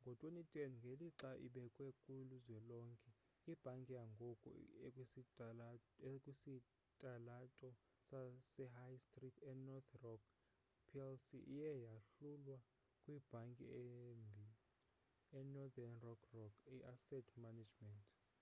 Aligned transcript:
ngo-2010 0.00 0.64
ngelixa 0.80 1.30
ibekwa 1.46 1.88
kuzwelonke 2.02 3.10
ibhanki 3.52 3.92
yangoku 4.00 4.48
ekwisitalato 6.14 7.68
sehigh 8.48 8.98
stree 9.04 9.42
enorth 9.50 9.92
rock 10.04 10.22
plc 10.90 11.26
iye 11.54 11.70
yahlulwa 11.86 12.58
'kwibhanki 13.00 13.64
embi' 13.78 14.56
inorthern 15.42 15.94
rock 16.06 16.20
rock 16.38 16.54
i-asset 16.76 17.26
management. 17.44 18.04